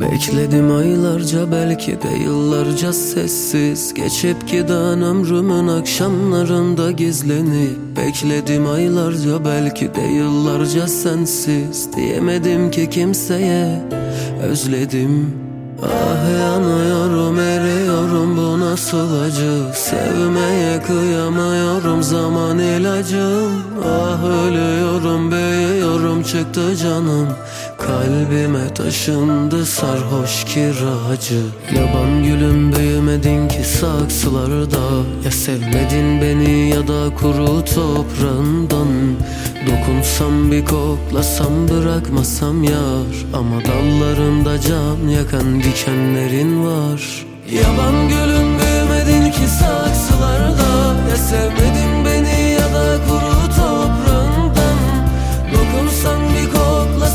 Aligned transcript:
Bekledim 0.00 0.76
aylarca 0.76 1.52
belki 1.52 1.92
de 2.02 2.22
yıllarca 2.24 2.92
sessiz. 2.92 3.94
Geçip 3.94 4.48
giden 4.48 5.02
ömrümün 5.02 5.68
akşamlarında 5.68 6.90
gizlenip 6.90 7.78
Bekledim 7.96 8.66
aylarca 8.66 9.44
belki 9.44 9.94
de 9.94 10.00
yıllarca 10.00 10.86
sensiz. 10.86 11.96
Diyemedim 11.96 12.70
ki 12.70 12.90
kimseye 12.90 13.82
özledim. 14.42 15.34
Ah 15.82 16.40
yanıyorum 16.40 17.38
eriyorum 17.38 18.36
bu 18.36 18.60
nasıl 18.60 19.20
acı? 19.20 19.74
Sevmeye 19.74 20.82
kıyamıyorum 20.82 22.02
zaman 22.02 22.58
ilacım 22.58 23.62
Ah 23.84 24.24
ölüyorum 24.24 25.30
büyüyorum 25.30 26.22
çıktı 26.22 26.76
canım 26.76 27.28
Kalbime 27.80 28.74
taşındı 28.74 29.66
sarhoş 29.66 30.44
kiracı. 30.44 31.42
Yaban 31.76 32.22
gülüm 32.24 32.72
büyümedin 32.76 33.48
ki 33.48 33.64
saksılarda. 33.64 35.04
Ya 35.24 35.30
sevmedin 35.30 36.20
beni 36.20 36.70
ya 36.70 36.88
da 36.88 37.14
kuru 37.14 37.64
toprağından. 37.64 38.88
Dokunsam 39.66 40.52
bir 40.52 40.64
koklasam 40.64 41.68
bırakmasam 41.68 42.62
yar. 42.62 43.26
Ama 43.34 43.56
dallarında 43.64 44.60
can 44.60 45.08
yakan 45.08 45.62
dikenlerin 45.62 46.64
var. 46.64 47.26
Yaban 47.52 48.08
gülüm 48.08 48.58
büyümedin 48.58 49.30
ki 49.30 49.46
saksılarda 49.60 50.89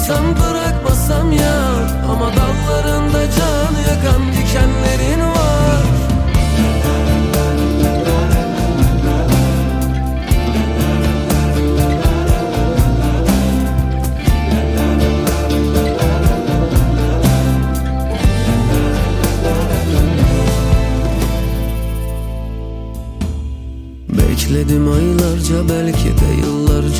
koklasam 0.05 0.25
bırakmasam 0.35 1.31
yar. 1.31 2.05
Ama 2.11 2.31
dallarında 2.35 3.31
can 3.31 3.73
yakan 3.89 4.21
dikenlerin 4.27 5.21
var. 5.21 5.85
Bekledim 24.09 24.91
aylarca 24.91 25.69
de 25.69 25.84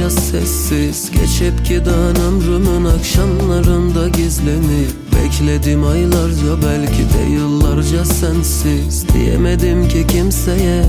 yıllarca 0.06 0.22
sessiz 0.22 1.12
Geçip 1.12 1.66
giden 1.66 2.22
ömrümün 2.28 2.86
akşamlarında 2.86 4.08
gizlenip 4.08 4.92
Bekledim 5.16 5.84
aylarca 5.84 6.62
belki 6.64 7.04
de 7.14 7.32
yıllarca 7.34 8.06
sensiz. 8.06 9.06
Diyemedim 9.14 9.88
ki 9.88 10.08
kimseye 10.08 10.86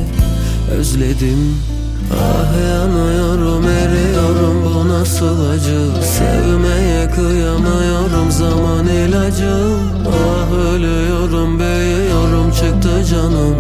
özledim. 0.79 1.57
Ah 2.13 2.61
yanıyorum 2.71 3.65
eriyorum 3.65 4.65
bu 4.65 4.89
nasıl 4.89 5.51
acı? 5.51 6.03
Sevmeye 6.03 7.11
kıyamıyorum 7.11 8.31
zaman 8.31 8.87
ilacım 8.87 9.81
Ah 10.09 10.53
ölüyorum 10.53 11.59
büyüyorum 11.59 12.51
çıktı 12.51 13.05
canım 13.11 13.57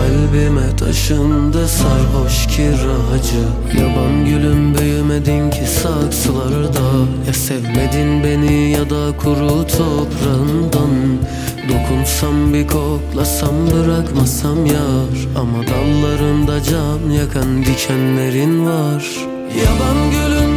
Kalbime 0.00 0.76
taşındı 0.76 1.68
sarhoş 1.68 2.46
kiracı. 2.46 3.44
Yaban 3.78 4.24
gülüm 4.24 4.74
büyümedin 4.78 5.50
ki 5.50 5.66
saksılarda. 5.66 7.06
Ya 7.26 7.32
sevmedin 7.32 8.24
beni 8.24 8.70
ya 8.70 8.90
da 8.90 9.16
kuru 9.16 9.66
toprağından. 9.66 11.18
Dokunsam 11.68 12.54
bir 12.54 12.66
koklasam 12.66 13.54
bırakmasam 13.70 14.66
yar. 14.66 15.28
Ama 15.36 15.58
dallarında 15.66 16.62
can 16.62 17.10
yakan 17.10 17.64
dikenlerin 17.64 18.66
var. 18.66 19.04
Yaban 19.64 20.10
gülüm 20.10 20.49